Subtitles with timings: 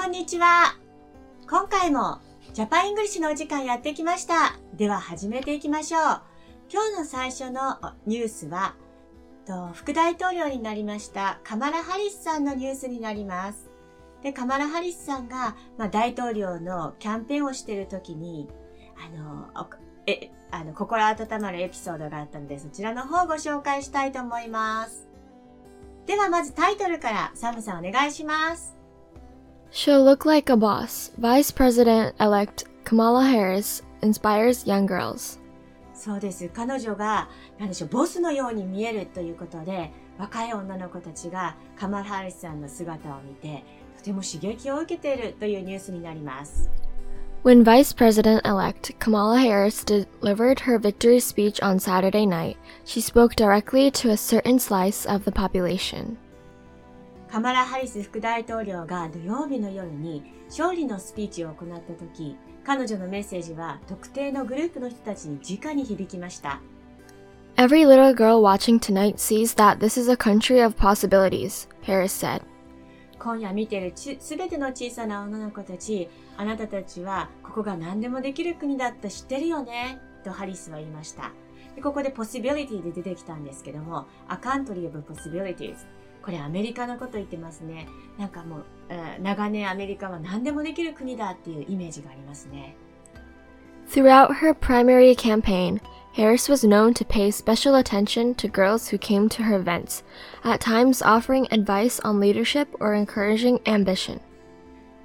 [0.00, 0.76] こんにちは。
[1.50, 2.20] 今回も
[2.54, 4.56] ジャパンイングリッシュのお時間やってきました。
[4.74, 6.02] では始めていきましょう。
[6.72, 8.76] 今日の最初のニュースは、
[9.74, 13.70] 副大統領になりましたカマラ・ハリスさんのニュースになります。
[14.22, 18.48] で、カマラ・ハリスさんが、まあ、大統領のキャンペーンをしてる時に、
[19.04, 19.48] あの、
[20.06, 25.08] え、あの、心温まるエピソードがあったので、そちらの方をご紹介したいと思います。
[26.06, 28.77] ではまずタイトルからサムさんお願いします。
[29.71, 31.11] She'll look like a boss.
[31.17, 35.39] Vice President-elect Kamala Harris inspires young girls.
[35.93, 36.49] そうです。
[36.49, 43.63] 彼女が、なんでしょう、ボスのように見えるということで、若い女の子たちがカマラ・ハリスさんの姿を見て、
[43.97, 46.69] とても刺激を受けているというニュースになります。
[47.43, 53.91] When Vice President elect Kamala Harris delivered her victory speech on Saturday night, she spoke directly
[53.91, 56.17] to a certain slice of the population.
[57.30, 66.60] カマラ・ハリス副大統領が土曜日の夜に勝利のスピーチを行った時、彼女のメッセージは特定のグループの人たちに直に響きました。
[67.56, 72.40] Every little girl watching tonight sees that this is a country of possibilities, Harris said.
[73.18, 81.32] 今夜見ているすべての小さな女の子たち、あなたたちはここが何でもできる国だって知ってるよねとハリスは言いました。
[81.76, 85.76] でここで possibility で出てきたんですけども、a country of possibilities。
[86.22, 87.88] これアメリカのこと言ってますね。
[88.18, 88.62] なんかもう、
[89.22, 92.76] 長年アメリカは何でもできる国だっていうイメージがありますね。
[93.88, 95.80] Throughout her primary campaign,
[96.12, 100.02] Harris was known to pay special attention to girls who came to her events,
[100.44, 104.20] at times offering advice on leadership or encouraging ambition.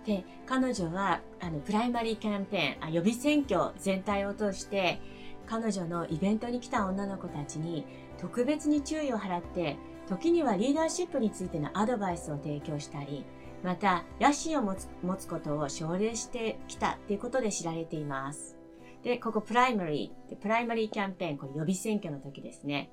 [0.05, 4.99] で、彼女はあのプライマリーキャンペーンあ、予備選挙全体を通して、
[5.45, 7.85] 彼女のイベントに来た女の子たちに
[8.17, 13.25] 特別に注意を払って、時にはリーダーシップについてのアドバイスを提供したり、
[13.63, 18.57] また野心を持つ持つことを奨励してきたということで知られています。
[19.03, 22.91] で、ここ primary、primary campaign、これ予備選挙の時ですね。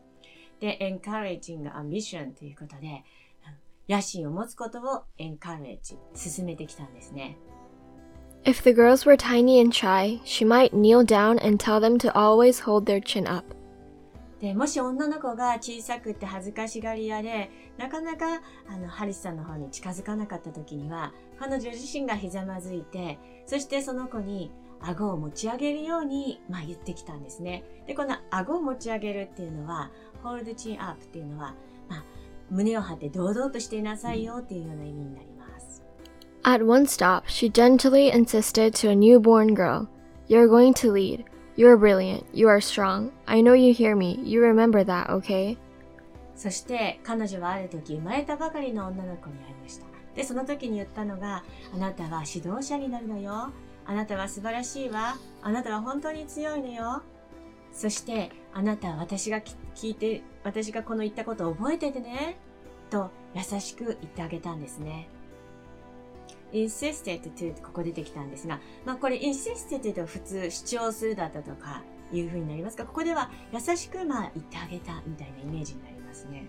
[0.61, 3.05] で、encouraging ambition ということで、
[3.89, 7.37] 野心を持つことを encourage、進めてきたんですね。
[8.45, 12.63] If the girls were tiny and shy, she might kneel down and tell them to always
[12.63, 13.60] hold their chin up.
[14.41, 24.51] で、もし女の子が小さくて恥ずかしがり屋で、なかなかあのハリスさんの方に近づかなかった時には、彼女自身がひざまずいて、そしてその子に
[24.81, 27.65] 顎を持ち上げるように、まあ、言ってきたんですね。
[27.87, 29.91] で、この顎を持ち上げるっていうのは、
[30.25, 31.55] hold chin up っていうのは、
[31.89, 32.05] まあ、
[32.51, 35.83] 胸を張って堂々としていなさいよっていうような意味になります。
[36.43, 39.87] At one stop, she gently insisted to a newborn girl,
[40.31, 41.25] You're going to lead.
[41.61, 42.25] You're brilliant.
[42.33, 43.13] You are strong.
[43.27, 44.19] I know you hear me.
[44.25, 45.59] You remember that, okay?
[46.35, 49.85] そして彼女はある時生まれたばかりの女の子に会いました。
[50.17, 51.45] で、その時に言ったのが、
[51.75, 53.51] あなたは指導者になるのよ。
[53.85, 55.19] あなたは素晴らしいわ。
[55.43, 57.03] あなたは本当に強いのよ。
[57.75, 59.43] そして、あなたは私が
[59.75, 62.39] 聞いて、私がこの言ったことを覚えててね。
[62.89, 65.11] と優しく言ってあげたんですね。
[66.54, 76.48] insisted to ここ出てきたんですが、まあこれ insisted と普通主張するだったとかいう風になりますが、ここでは優しくまあ言ってあげたみたいなイメージになりますね。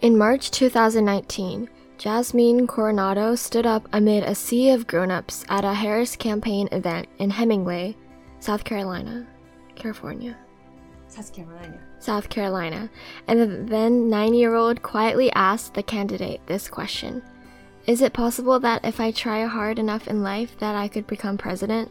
[0.00, 6.16] In March 2019, Jasmine Coronado stood up amid a sea of grown-ups at a Harris
[6.16, 7.96] campaign event in Hemingway,
[8.40, 9.26] South Carolina,
[9.76, 10.36] California.
[11.08, 11.78] South Carolina.
[12.00, 12.90] South Carolina,
[13.28, 17.22] and the then nine-year-old quietly asked the candidate this question.
[17.85, 21.37] Is it possible that if I try hard enough in life that I could become
[21.37, 21.89] president?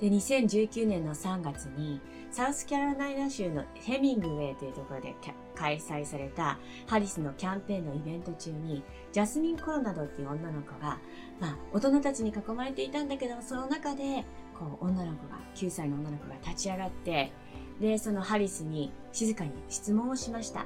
[0.00, 5.14] で、2019年の3月に、サウスキャロライナ州のヘミングウェイというところで
[5.54, 10.98] 開催されたハリスのキャンペーンのイベント中に、ジャスミン・コロナドっていう女の子が、
[11.38, 14.24] まあ、大人たちに囲まれていたんだけど、その中で、
[14.58, 17.30] こう、女の子が、9歳の女の子が立ち上がって、
[17.78, 20.64] で、そのハリスに静かに質問をしました。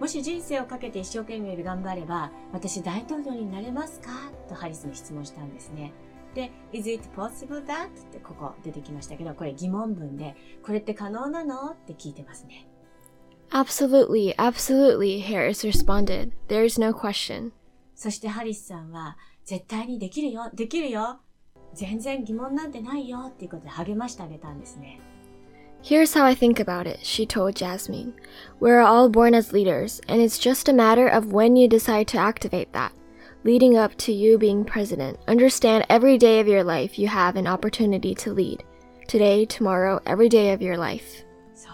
[0.00, 4.10] もし人生をかけて一生懸命頑張れば、私大統領になれますか？
[4.48, 5.92] とハリスに質問したんですね。
[6.34, 7.86] で、is it possible that?
[7.86, 11.72] ってここ出てきましたけど、これ疑問文で、これって可能なの？
[11.72, 12.68] って聞いてますね。
[13.50, 16.32] Absolutely, absolutely, Harris responded.
[16.48, 17.50] There is no question.
[17.94, 21.20] そしてハリスさんは、絶対にできるよ、できるよ。
[21.74, 25.00] 全然疑問なんてないよっていうことで励ましてあげたんですね。
[25.87, 28.13] Here's how I think about it, she told Jasmine.
[28.61, 32.17] We're all born as leaders, and it's just a matter of when you decide to
[32.17, 32.93] activate that.
[33.43, 37.47] Leading up to you being president, understand every day of your life you have an
[37.47, 38.63] opportunity to lead.
[39.09, 41.25] Today, tomorrow, every day of your life.
[41.53, 41.73] そう。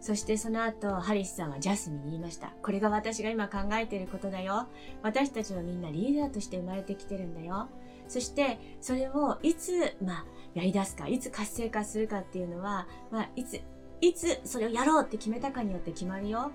[0.00, 2.52] そしてその後、ハリスさんはジャスミンに言いました。
[2.62, 4.68] これが私が今考えていることだよ。
[5.02, 7.68] 私たちはみんなリーダーとして生まれてきてるんだよ。
[8.06, 13.59] そしてそれをいつ、まあ、 やり出すか、いつ活性化するかっていうのは、まあ、いつ、
[14.01, 16.51] いつそれをやろうって決めたかによって決まるよ。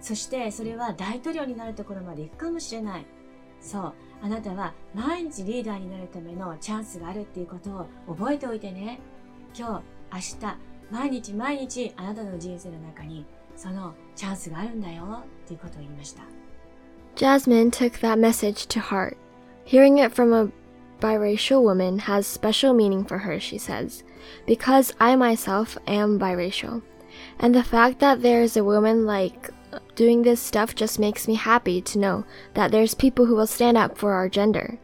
[0.00, 3.06] そしてそれは大統領になるところまで行くかもしれない。
[3.60, 3.92] そう。
[4.22, 7.70] あなたは毎日リーダーになるためのチャンスがあるっていうこと
[8.08, 9.00] を覚えておいてね。
[9.54, 10.58] 今日、明日、
[10.90, 16.22] 毎日毎日あなたの人生の中にそのチャンスがあるんだよっていうことを言いました。
[17.16, 19.16] Jasmine took that message to heart.
[19.66, 20.50] Hearing it from a
[20.99, 24.03] biracial woman has special meaning for her, she says,
[24.45, 26.81] because I myself am biracial.
[27.39, 29.51] And the fact that there is a woman like
[29.95, 33.77] doing this stuff just makes me happy to know that there's people who will stand
[33.77, 34.79] up for our gender.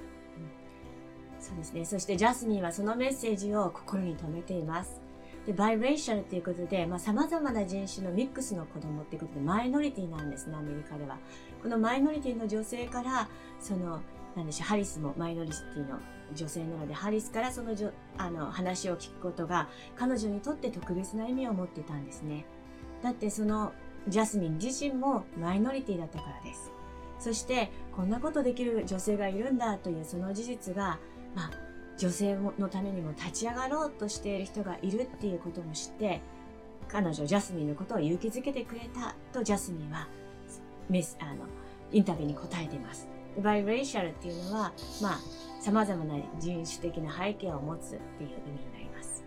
[1.39, 1.85] そうですね。
[1.85, 5.01] そしてジャスミンはそのメッセージを心に留めています。
[5.45, 11.17] で、バイレーシャルということで、まあ、様々な人種のミックスの子供っていうことで、マイノリティなんですね、アメリカでは。
[11.63, 13.27] このマイノリティの女性から、
[13.59, 14.01] その、
[14.36, 15.98] なんでしょう、ハリスもマイノリティの
[16.34, 22.44] 女性なので、ハリスからそのじょあの話を聞くことが、彼女にとって特別な意味を持ってたんですね。
[23.02, 23.72] だってその、
[24.08, 26.70] ジャスミン自身もマイノリティだったからです。
[27.18, 30.98] そして、こんなことできる女性がいるんだというその事実が、
[31.34, 31.50] まあ、
[31.96, 36.20] 女性のためにも立ち上がろうとしている人がいるっていうことも知って、
[36.88, 40.06] 彼女、ジャスミンのことを勇気づけてくれたとジャスミンは
[40.90, 41.46] メス、あの、
[41.90, 43.15] インタビューに答えています。
[43.42, 45.18] バイレーシャルっていうのは、まあ、
[45.60, 49.24] 様々な人種的な背景を持つっていう意味になります。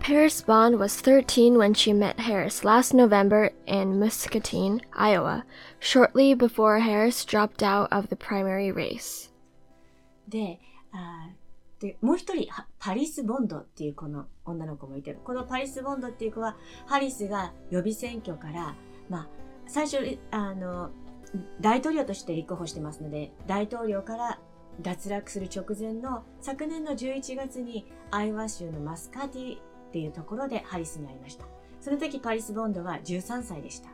[0.00, 5.44] Paris Bond was 13 when she met Harris last November in Muscatine, Iowa,
[5.80, 9.30] shortly before Harris dropped out of the primary race.
[10.28, 10.60] で、
[10.92, 11.30] あ
[11.80, 15.20] で、もう一人、パリス・ボンドっていうこの女の子もいてる。
[15.22, 16.56] このパリス・ボンドっていう子は、
[16.86, 18.74] ハリスが予備選挙から、
[19.08, 19.28] まあ、
[19.66, 20.90] 最初、あの、
[21.60, 24.38] 大統領として立候補してますので、大統領から
[24.80, 29.60] 脱落する直前の昨年の11月にアイワ州のマスカティっ
[29.92, 31.44] ていうところでハリスに会いました。
[31.80, 33.88] その時パリス・ボンドは13歳でした。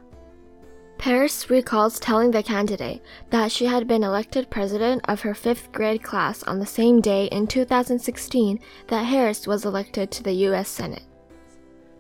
[0.98, 6.02] Paris recalls telling the candidate that she had been elected president of her fifth grade
[6.02, 10.68] class on the same day in 2016 that Harris was elected to the U.S.
[10.70, 11.02] Senate.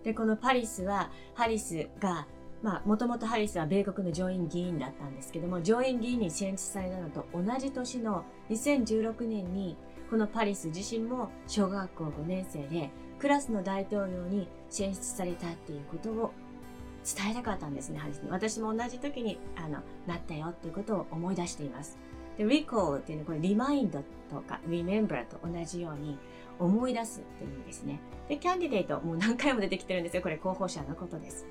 [0.04, 2.26] で、このパリスは、ハリスが、
[2.64, 9.76] まあ、もともとハリスは米国の上院議員だったんですけども、上院議員に選出されたのと同じ年の2016年に、
[10.08, 16.32] このパリス自身も小学校5年生で、クラスの大統領に選出されたっていうことを
[17.04, 18.30] 伝えたかったんですね、ハリスに。
[18.30, 21.98] 私も同じ時に、あの、なったよっていうことを思い出しています。
[22.38, 23.90] で、recall っていうのはこれ、remind
[24.30, 26.18] とか remember と同じように
[26.58, 28.00] 思い出すっていう意味ですね。
[28.26, 30.22] で、キャンディデート、もう何回も出てきてるんですよ。
[30.22, 31.46] これ、候補者のことです。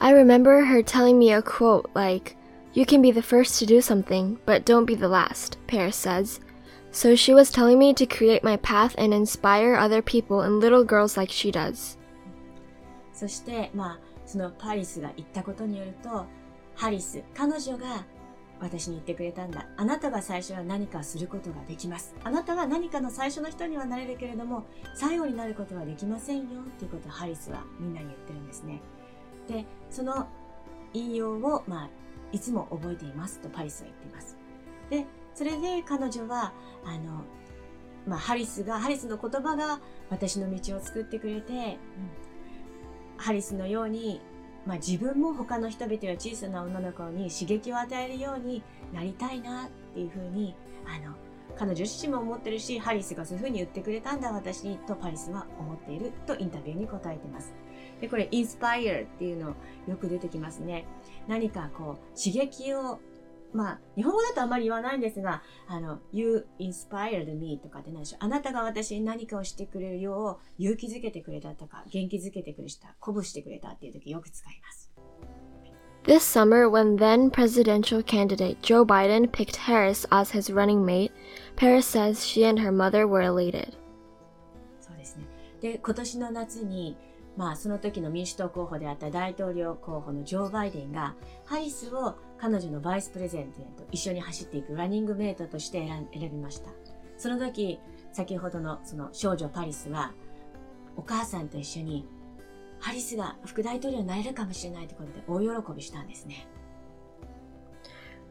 [0.00, 2.36] I remember her telling me a quote like,
[2.74, 6.40] You can be the first to do something, but don't be the last, Paris says.
[6.90, 10.84] So she was telling me to create my path and inspire other people and little
[10.84, 11.98] girls like she does.
[13.12, 16.26] そして、まあ、そのパリスが言ったことによると、
[16.74, 18.04] ハリス、彼女が
[18.60, 19.66] 私に言ってくれたんだ。
[19.76, 22.14] あなたが最初は何かすることができます。
[22.24, 24.64] あなたは何かの最初の人にはなれるけれども、
[24.94, 28.80] 最後になることはできませんよっていうことをハリスはみんなに言ってるんですね。
[29.47, 30.27] で、その
[30.93, 31.89] 引用を、まあ、
[32.31, 34.37] いつも覚えていますとパリスは言っています。
[34.89, 36.53] で、それで彼女は、
[36.85, 37.23] あの、
[38.07, 39.79] まあ、ハリスが、ハリスの言葉が
[40.09, 42.31] 私の道を作ってくれて、うん
[43.21, 44.19] ハリスのように、
[44.65, 50.55] まあ、自分も他の人々や小さな女の子に刺激を与えるようになりたいなっていうふうに、
[50.85, 51.15] あの、
[51.55, 57.53] 彼女自身も思ってるし、ハリスがそういうふうに言ってくれたんだ私にとパリスは思っているとインタビューに答えてます。
[58.01, 59.55] で、これ、インスパイアっていうの
[59.87, 60.85] よく出てきますね。
[61.27, 62.99] 何かこう、刺激を
[63.53, 68.23] まあ、日本語だとあまり言わないんですが、あの、You inspired me とかって何でしょう。
[68.23, 74.91] あなたが私に何かをしてくれるよう勇気づけてくれたとか、元気づけてくれた、鼓舞してくれたっていう時よく使います。
[76.03, 81.11] This summer, when then presidential candidate Joe Biden picked Harris as his running mate,
[81.55, 83.73] Paris says she and her mother were elated.
[84.79, 85.25] そうですね。
[85.61, 86.97] で、今年の夏に、
[87.37, 96.69] まあ、その時の民主党候補であった大統領候補のジョー・バイデンが、ハリスを彼女のバイスプレゼントと一緒に走っていくランニングメイトとして選びました。
[97.17, 97.79] その時、
[98.11, 100.11] 先ほどのその少女パリスは、
[100.97, 102.05] お母さんと一緒に、
[102.79, 106.47] ハリスが副大統領になれるかもしれないということで大喜びしたんですね。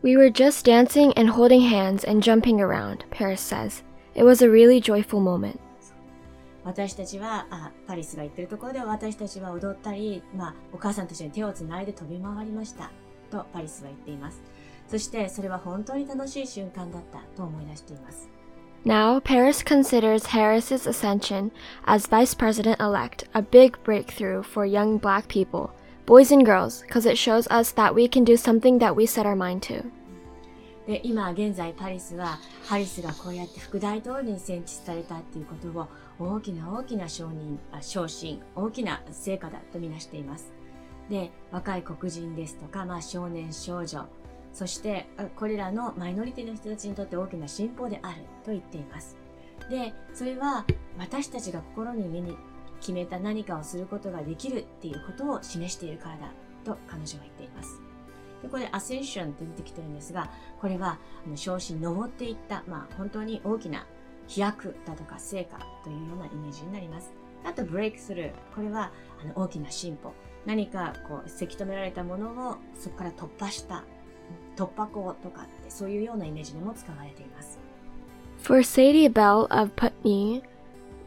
[0.03, 3.85] We were just dancing and holding hands and jumping around, Paris says.
[4.15, 5.59] It was a really joyful moment.
[6.65, 12.91] 私たちは、あ、パリスが言ってるところでは私たちは踊ったり、まあ、お母さんと一緒に手をつないで飛び回りました。
[13.31, 14.43] とパリスは言っています。
[14.89, 18.29] そして、それは本当に楽しい瞬間だったと思い出しています。
[18.85, 21.51] Now, Paris considers Harris's ascension
[21.85, 25.71] as vice president elect a big breakthrough for young black people,
[26.07, 29.27] boys and girls, because it shows us that we can do something that we set
[29.27, 29.85] our mind to.
[30.91, 35.87] で今現在パリスはハリスがこうやって副大統領に選出されたっていうことを
[36.19, 40.53] 大きな大きな承認あ昇進大きな成果だとみなしています。
[41.09, 44.05] で若い黒人ですとか、まあ、少年少女
[44.53, 45.07] そして
[45.37, 49.17] これらのマイノリティの人たちにとって大きな進歩であると言っています。
[49.71, 50.67] でそれは
[50.99, 52.37] 私たちが心に目に
[52.81, 56.33] 決めた何かをすることができるっていうことを示しているからだ
[56.65, 57.90] と彼女は言っています。
[58.43, 60.31] でこれアセンションって出てきてるんですが
[60.61, 63.87] これはあの昇進登っていった、まあ、本当に大きな
[64.27, 67.13] 飛躍だとか成果というようなイメージになります。
[67.45, 68.33] あとブレイクスルー。
[68.55, 68.93] これは
[69.23, 70.13] あの大きな進歩。
[70.47, 73.85] 何かこうせき止められたものをそこから突破した
[74.57, 77.59] 突破口とかってそういうようなイメージでも使われています。
[78.39, 80.43] For Sadie Bell of Putney,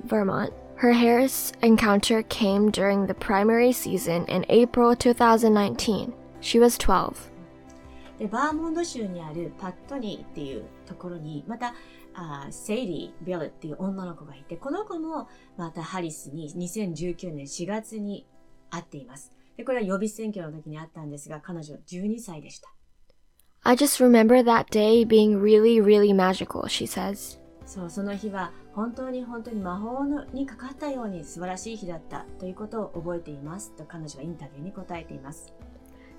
[0.05, 6.13] Vermont, her Harris encounter came during the primary season in April 2019.
[6.43, 7.13] She was 12.
[8.19, 11.73] でバーモンド州にあるパットニーっていうところにまた
[12.13, 18.27] あセイリー・ベルっていう女の子がいてこの子もまたハリスに2019年4月に
[18.69, 22.71] 会っていますでこれは予備選挙の時にあったんですが彼女12歳でした
[23.63, 27.39] I just remember that day being really, really magical, she says.
[27.65, 35.53] そうその日は本当に本当に魔法のにかかったように素晴らしい日だったということを覚えていますと彼女はインタビューに答えています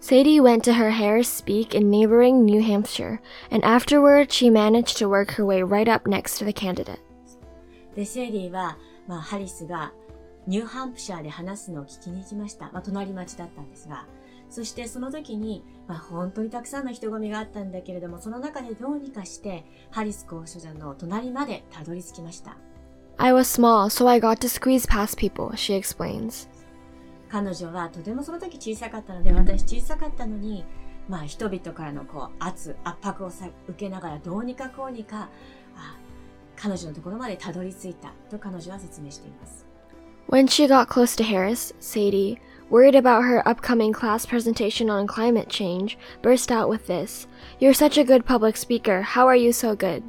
[0.03, 3.19] Sadie went to her Harris Speak in neighboring New Hampshire,
[3.51, 6.99] and afterward she managed to work her way right up next to the candidate.
[7.95, 9.91] で、セイリーは、まあ、ハリスが
[10.47, 12.71] ニューハンプシャーで話すのを聞きに行きました。
[12.71, 14.05] まあ、隣町だったんですが、
[14.49, 22.57] そしてその時に、まあ、本当にたくさんの人混みがあったんだけれども、その中でどうにかして、ハリス候補者の隣までたどり着きました。
[23.17, 26.47] I was small, so I got to squeeze past people, she explains.
[27.34, 30.64] 彼女はとてもその時小さかったので、私小さかったのに、
[31.08, 35.28] まあ人々からのこう圧、圧迫をさ受けながらどうにかこうにか、
[35.74, 35.96] あ
[36.54, 39.66] 彼女のところまでたどり着いたと彼女は説明しています。
[40.28, 42.38] When she got close to Harris, Sadie,
[42.70, 47.26] worried about her upcoming class presentation on climate change, burst out with this
[47.58, 49.02] You're such a good public speaker.
[49.02, 50.04] How are you so good?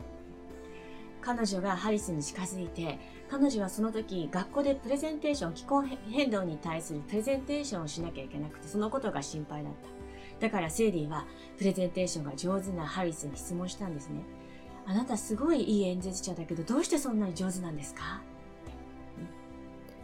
[1.23, 9.73] 彼女がハリスに近づいて、彼女はその時学校でプレゼンテーション気候変動に対するプレゼンテーションをしなきゃいけなくてそのことが心配だっ
[10.39, 11.25] ただからセイリーは
[11.57, 14.21] プレゼンテーションが上手なハリスに質問したんですね
[14.85, 18.21] あなたすごいいい演説者だけどどうしてそんなに上手なんですか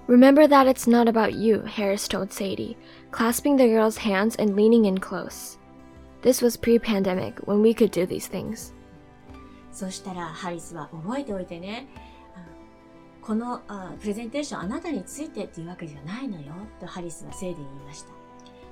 [0.07, 2.75] ？Remember that it's not about you, Harris told Sadie,
[3.11, 5.59] clasping the girl's hands and leaning in close.
[6.23, 8.73] This was pre pandemic when we could do these things.
[9.71, 11.87] そしたらハリスは覚えておいてね。
[13.21, 18.09] このあプレゼンテーションあなたについてっていうわけじゃないのよとハリスはセイディに言いました。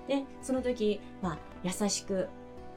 [0.07, 2.27] で、その時、まあ、優しく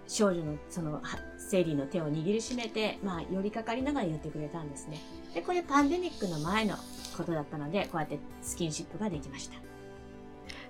[0.07, 1.01] 少女のその
[1.39, 4.99] セイリーの手を握りしめて、まあ、寄りかかりながら言ってくれたんですね。
[5.35, 6.77] で、これパンデミックの前の
[7.17, 9.57] ことだったので、こうやってスキンシップができました。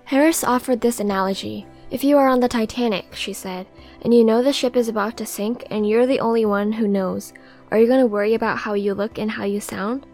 [0.05, 1.65] Harris offered this analogy.
[1.89, 3.65] If you are on the Titanic, she said,
[4.03, 6.87] and you know the ship is about to sink and you're the only one who
[6.87, 7.33] knows,
[7.71, 10.05] are you going to worry about how you look and how you sound?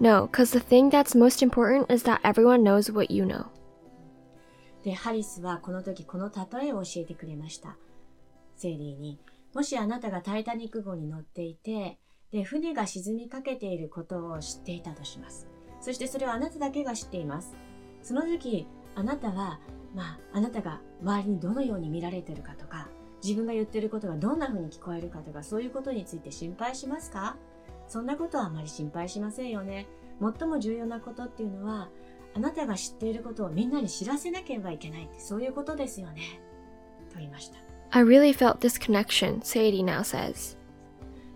[0.00, 3.46] No, because the thing that's most important is that everyone knows what you know.
[4.82, 7.76] で、ハリスはこの時この例えを教えてくれました。
[8.56, 9.18] セリーに、
[9.54, 11.98] もしあなたがタイタニック号に乗っていて、
[12.32, 15.46] で、船が沈みかけていることを知っていたとします。
[15.80, 17.54] そしてそれはあなただけが知っています。
[18.02, 19.60] その時、あなたは、
[19.94, 22.88] まあ、あなたが周りにどのように見られているかとか、
[23.22, 27.36] 自分が言っていることがどんな風に聞こえるかとか、そういうことについて心配しますか？
[27.86, 29.86] そんなことはあまり心配しませんよね。
[30.20, 31.88] 最も重要なことっていうのは、
[32.36, 36.40] あなたが知っていることをみんなに知らせなければいけないってそういうことですよね。
[37.10, 37.58] と言いました。
[37.90, 40.56] I really felt this connection, Sadie now says.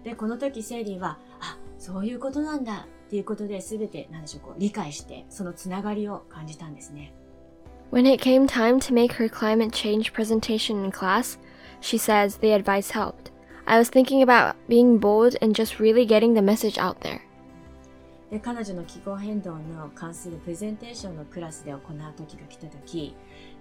[0.02, 7.14] で、この時セイリーは、あ、そういうことなんだっていうことで全て、なんでしょう、こう理解して、そのつながりを感じたんですね。
[7.92, 11.38] When it came time to make her climate change presentation in class,
[11.80, 13.32] she says the advice helped.
[13.70, 17.20] I was thinking about being bold and just really getting the message out there.
[18.30, 21.82] で彼女の気候変動の関するプレゼンテーションのクラスで行う
[22.16, 23.14] 時が来た時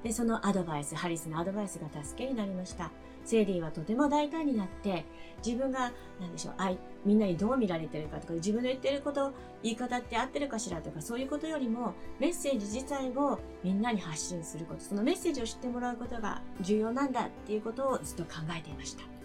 [0.03, 2.89] でそのアドバイスハリスのアドバイスが助けになりました。
[3.25, 5.03] セイリーはとても大胆になって
[5.45, 14.79] 自分が何でしょうあいみんなにどう見られてるかとか自分の言ってること言い方って合ってるかしらとかそういうことよりもメッセージ自体をみんなに発信すること。
[14.79, 19.16] そのメッセージを知ってもらうことが重要なんだっていうことをずっと考えていました。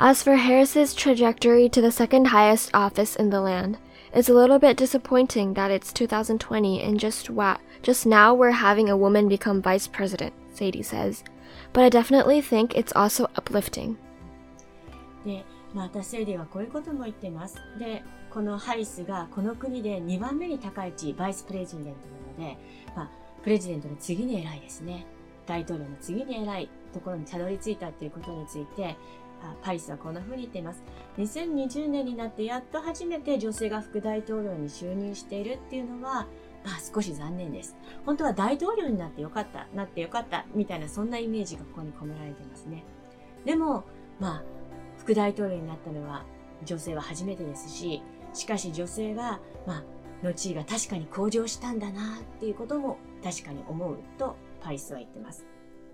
[0.00, 3.78] As for Harris's trajectory to the second highest office in the land,
[4.14, 8.88] it's a little bit disappointing that it's 2020 and just wa- just now we're having
[8.88, 11.24] a woman become vice president, Sadie says.
[11.72, 13.96] But I definitely think it's also uplifting.
[15.24, 17.56] で、またセイディはこういうことも言っています。
[17.78, 21.90] で、このハリスがこの国で2番目に高い位置、バイスプレジデント
[22.40, 22.58] なので、
[22.94, 23.10] まあ、
[23.42, 25.06] プレジデントの次に偉いですね。
[25.46, 28.96] 大統領の次に偉いところにたどり着いたということについて、
[29.61, 30.83] パリスはこんな風に言っています。
[31.17, 36.27] 2020年になってやっと初めて女性が副大統領に就任しているっていうのは、
[36.65, 37.75] まあ少し残念です。
[38.05, 42.83] 本当は大統領になってよかった、なってよかった、みたいなそんなイメージがここに込められてますね。
[43.45, 43.83] でも、
[44.19, 44.43] まあ、
[44.97, 46.23] 副大統領になったのは
[46.63, 48.01] 女性は初めてですし、
[48.33, 49.83] しかし女性が、まあ、
[50.23, 55.45] の地位が確かに向上したんだなっていうことも確かに思うとパリスは言ってます。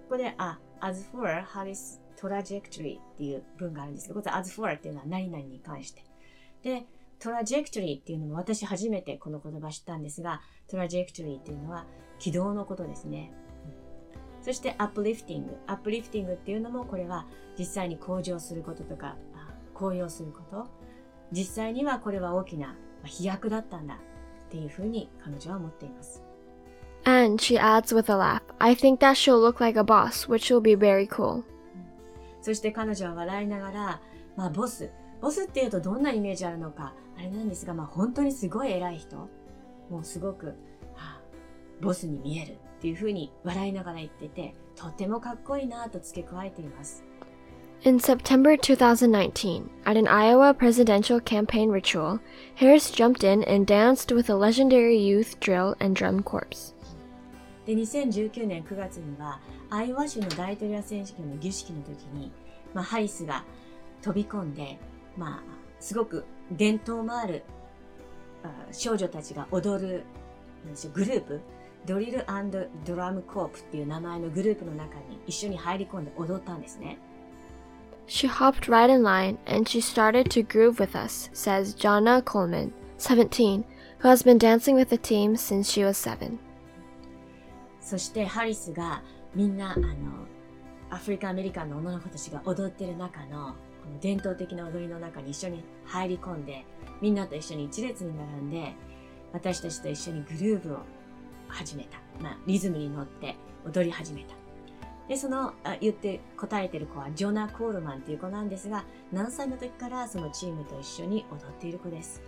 [0.07, 6.03] ここで、あ、as for Harris trajectory っていう文があるんですけど、これ as for っていうのは何々に関して。
[6.63, 6.85] で、
[7.19, 11.85] trajectory っていうのも私初めてこの言葉知ったんですが、trajectory っていうのは
[12.19, 13.31] 軌道のことですね。
[14.41, 15.45] そして uplifting。
[15.67, 17.25] uplifting っていうのもこれは
[17.57, 19.17] 実際に向上することとか、
[19.73, 20.67] 高揚すること。
[21.31, 23.97] 実際にはこれは大きな飛躍だったんだっ
[24.49, 26.23] ていうふうに彼女は思っています。
[27.05, 30.59] And she adds with a laugh, I think that she'll look like a boss, which will
[30.59, 31.43] be very cool.
[32.41, 34.01] そして彼女は笑いながら、
[34.35, 34.91] まあボス、
[35.21, 39.17] ボスっていうとどんなイメージあるのか、あれなんですが、まあ本当にすごい偉い人、
[39.89, 40.53] もうすごく、は
[40.95, 41.21] あ、
[41.81, 47.03] ボスに見えるっていうふうに笑いながら言ってて、とてもかっこいいなと付け加えています。
[47.83, 52.19] In September 2019, at an Iowa presidential campaign ritual,
[52.55, 56.73] Harris jumped in and danced with a legendary youth drill and drum corps.
[57.69, 62.31] で、2019年9月には、アイオワ州の大統領選挙の儀式の時に、
[62.73, 63.43] まあ、ハリスが
[64.01, 64.79] 飛び込んで、
[65.15, 65.43] まあ、
[65.79, 67.43] すごく伝統もある
[68.71, 70.03] 少女たちが踊る
[70.95, 71.41] グループ、
[71.85, 72.25] ドリル
[72.85, 76.97] ドラムコープっていう名前のグループの中に一緒に入り込んで踊ったんですね。
[78.07, 83.63] She hopped right in line and she started to groove with us, says Jonna Coleman, 17,
[83.99, 86.39] who has been dancing with the team since she was seven.
[87.89, 89.01] そしてハリスが
[89.33, 89.87] みんなあの
[90.91, 96.63] アフリカアメリカンの女の子たちが踊ってる中のこの伝統的な踊りの中に一緒に入り込んで
[97.01, 98.75] みんなと一緒に一列に並んで
[99.33, 100.77] 私たちと一緒にグルーブを
[101.47, 104.35] 始めた、まあ、リズムに乗って踊り始めた。
[105.07, 112.21] でそのあ言って答えてる子はジョナ・コールマンっていう子なんですが何歳の時からそのチームと一緒に踊っている子です。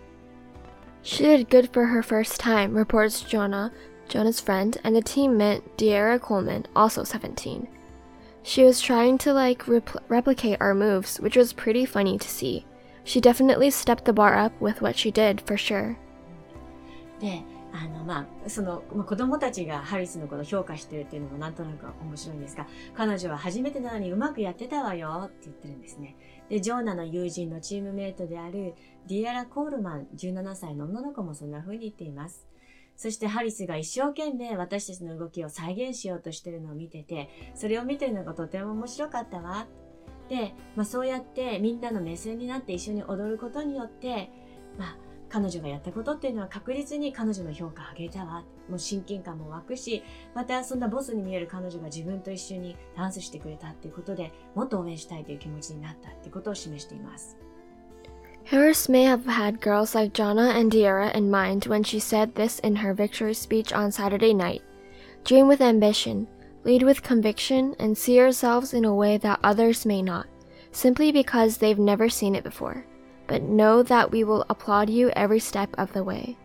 [1.04, 3.70] She did good for her first time, reports Jonah,
[4.08, 7.68] Jonah's friend, and the teammate De'Ara Coleman, also 17.
[8.42, 9.64] She was trying to like
[10.08, 12.66] replicate our moves, which was pretty funny to see.
[13.04, 15.96] She definitely stepped the bar up with what she did for sure.
[17.20, 26.16] で、あのまあその、まあ、子供たちがハリスのことを評価してるっていうのもなんとなく面白いんですが、彼女は初めてなのにうまくやってたわよって言ってるんですね。
[26.48, 28.74] で、ジョーナの友人のチームメイトである
[29.06, 32.51] ディアラ・コールマン17歳の女の子もそんな風に言っています。
[32.96, 39.66] そしてハリスが一生懸命私たちの動きを再現しようとしてるのを見てて、それを見てるのがとても面白かったわ。
[40.28, 44.30] で、まあ、そうやってみんなの目線になって一緒に踊ることによって、
[44.78, 44.96] まあ、
[45.28, 48.44] 彼女がやったことっていうのは確実に彼女の評価を上げたわ。
[48.68, 50.02] もう親近感も湧くし、
[50.34, 57.36] またそんなボスに見える彼女が自分と一緒にダンスしてくれたっていうことでもっと応援したいという気持ちになったってことを示しています。
[58.45, 62.77] Harris may have had girls like Jonna and De'Ara in mind when she said this in
[62.77, 64.61] her victory speech on Saturday night.
[65.25, 66.27] Dream with ambition,
[66.63, 70.27] lead with conviction, and see yourselves in a way that others may not,
[70.71, 72.85] simply because they've never seen it before.
[73.27, 76.37] But know that we will applaud you every step of the way.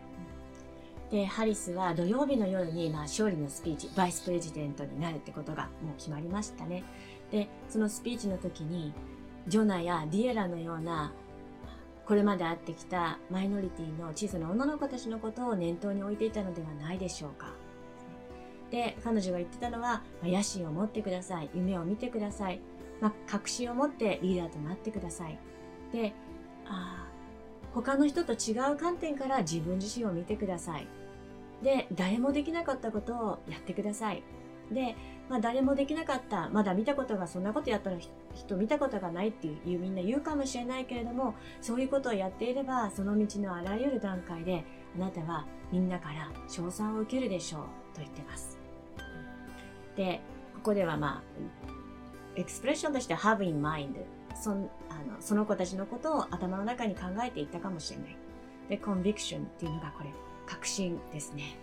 [1.09, 6.83] で、ハリスは土曜日の夜に、まあ、勝利のスピーチ、バイスプレジデントになるってことがもう決まりましたね。
[7.31, 8.91] で、そのスピーチの時に、
[9.47, 11.13] ジョナやディエラのような
[12.08, 17.52] これまで会ってきたマイノリティの小さな女の子たちのことを念頭に置いていたのではないでしょうか。
[18.70, 21.50] で、彼女が言ってたのは、野心を持ってください。
[21.54, 22.60] 夢を見てください。
[23.02, 25.38] まあ、確信を持ってリーダーとなってください。
[25.92, 26.14] で、
[26.64, 27.06] あ
[27.74, 30.86] 他の人と違う観点から自分自身を見てください。
[31.62, 34.22] で、誰もできなかったことをやってください。
[34.72, 34.96] で、
[35.28, 37.98] まあ、誰もできなかった、まだ見たことが、そんなことやったら
[38.38, 44.64] 人見たことがないっていうみんな言うかもしれないけれども、そういうことをやっていれば、その道のあらゆる段階で、
[44.96, 47.60] あなたはみんなから称賛を受けるでしょう
[47.94, 48.58] と言ってます。
[49.96, 50.20] で、
[50.54, 51.22] ここではまあ、
[52.36, 53.96] エクスプレッションとして have in mind
[54.34, 54.66] そあの
[55.18, 58.16] その子たちのことを頭の中に考えていったかもしれない。
[58.68, 60.10] で、conviction っていうのがこれ、
[60.46, 61.58] 確信ですね。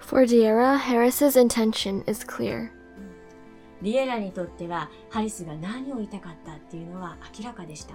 [0.00, 2.70] For Diera, Harris's intention is clear.
[3.82, 7.94] ディエラにとっては、ハリスが何を言いたかったっていうのは明らかでした。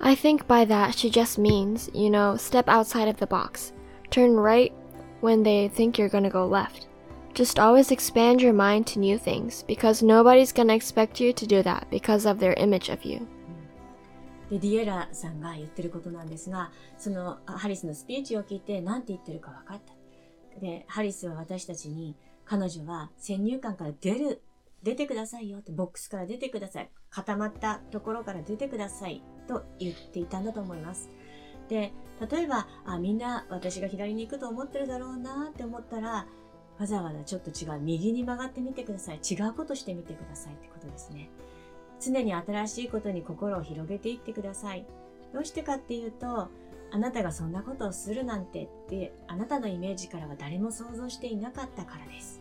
[0.00, 3.74] I think by that she just means, you know, step outside of the box.
[4.10, 4.72] Turn right
[5.20, 6.88] when they think you're gonna go left.
[7.34, 11.62] Just always expand your mind to new things because nobody's gonna expect you to do
[11.62, 13.26] that because of their image of you.
[14.50, 20.60] で、ディエラさんが言ってることなんですが、そのあハリスのスピーチを聞いて何て言ってるか分かった。
[20.60, 24.42] で、ハリスは私たちに、彼女は先入観から出る、
[24.82, 26.90] 出てくださいよって、ボックスから出てください。
[27.10, 31.08] 固まったところから出てくださいと言っていたんだと思います。
[31.68, 31.92] で、
[32.30, 36.26] 例えば、あ、みんな私が左に行くと思ってるだろうなって思ったら、
[36.78, 39.18] わざわざちょっと違う、右に曲がってみてください。
[39.18, 41.28] 違うことしてみてくださいってことですね。
[42.00, 44.86] 常に新しいことに心を広げていってください。
[45.32, 46.48] どうしてかっていうと、
[46.90, 52.37] あなたがそんなことをするなんてって、あなたのイメージからは誰も想像していなかったからです。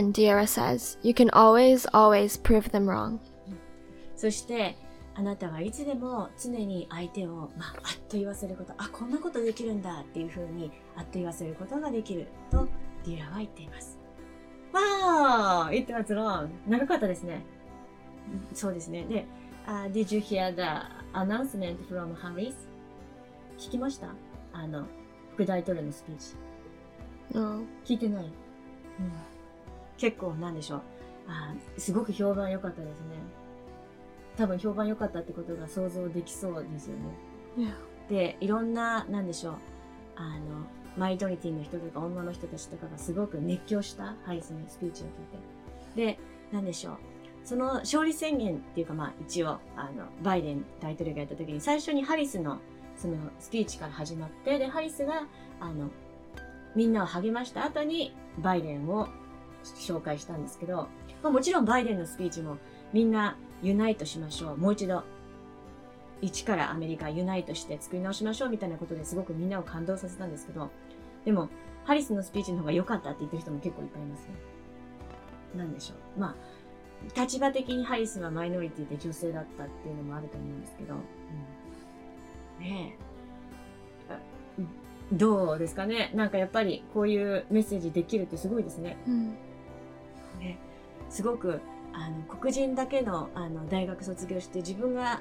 [0.00, 3.18] And Diera says, you can always, always prove them wrong.
[4.16, 4.74] そして、
[5.14, 12.66] あなたはいつでも常に相手を、まあ、あっと言わせること、あ、こんなことできるんだっていうふうに、あっと言わせることができると、
[13.04, 13.98] ディーラは言っています。
[14.72, 16.48] わー !It was wrong!
[16.66, 17.42] 長かったですね。
[18.54, 19.04] そうですね。
[19.04, 19.26] で、
[19.66, 20.62] uh, Did you hear the
[21.12, 22.54] announcement from Harris?
[23.58, 24.08] 聞きました？
[24.54, 24.86] あの、
[25.34, 26.36] 副大統領のスピーチ。
[27.34, 27.64] No.
[27.84, 28.32] 聞いてない、うん、
[30.00, 30.82] 結構なんでしょう。
[31.28, 33.06] あーすごく評判良かったですね。
[34.36, 36.96] 多分評判良かったってことが想像できそうですよ
[37.56, 37.72] ね.
[38.08, 39.54] でいろんななんでしょう。
[40.16, 45.12] あのマイノリティの人とか女の人たちとかがすごく熱狂したハリスのスピーチを聞い
[45.96, 46.14] て。
[46.16, 46.18] で
[46.52, 46.96] なんでしょう。
[47.44, 52.58] その勝利宣言っていうかまあ一応あのバイデン大統領がやった時に最初にハリスの
[52.96, 55.26] そのスピーチから始まってでハリスが
[55.58, 55.88] あの
[56.76, 59.08] みんなを励ました後にバイデンを
[59.64, 60.88] 紹介したんですけど、
[61.22, 62.58] まあ、もちろんバイデンのスピーチも
[62.92, 64.56] みんなユナイトしましょう。
[64.56, 65.02] もう一度、
[66.22, 70.70] 一からアメリカユナイトして作り直しましょうみたいなことですごくみんなを感動させたんですけど、
[71.24, 71.48] でも、
[71.84, 74.26] ハリスのスピーチの方が良かったって言ってる人も結構いっぱいいますね。
[75.56, 76.20] なんでしょう。
[76.20, 76.36] ま
[77.16, 83.10] あ、立場的にハリスはマイノリティで女性だったっていうのもあると思うんですけど、うん、ねえ。
[85.12, 88.96] どうですかねなんかやっぱりこういうメッセージできるってすごいですね。
[89.08, 89.32] Hmm.
[90.40, 90.58] ね
[91.08, 91.60] すごく
[91.92, 95.20] あの黒人だけのあの大学卒業して自分が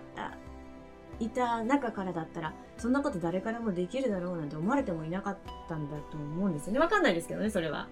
[1.19, 6.79] いた中からだったらそんなこと誰からもできるだろうなんて思われてもいなかったんだと思うんですよね。
[6.79, 7.87] わかんないですけどね、それは。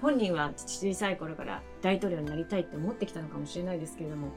[0.00, 4.28] 本人は小さい頃から大統領になりたいって思ってきたのかもしれないですけれども。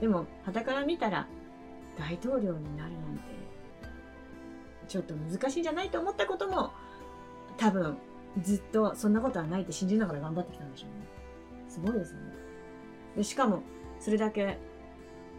[0.00, 1.26] でも、傍から見たら
[1.96, 3.20] 大統領になるなんて
[4.88, 6.72] ちょっと難しいんじゃないと思ったことも
[7.56, 7.96] 多分
[8.42, 11.11] ずっとそんなことはないって信じながら頑張ってきたんでしょうね。
[11.72, 12.32] すごいですよね。
[13.16, 13.62] で、しかも、
[13.98, 14.58] それだけ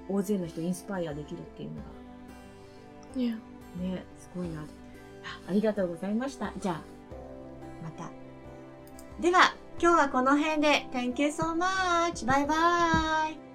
[0.10, 1.76] 大勢の人インスパイアできるっていうの.
[3.15, 3.38] が、
[3.96, 4.62] ね、すごいな。
[4.62, 4.65] あ
[5.48, 6.52] ありがとうございました。
[6.60, 6.82] じゃあ、
[7.84, 8.10] また。
[9.22, 10.88] では、今日はこの辺で。
[10.91, 12.26] Thank you so much!
[12.26, 13.52] バイバイ